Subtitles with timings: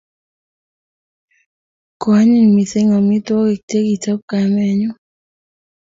[2.01, 4.91] Koanyiny missing' amitwogik che kichop kamennyu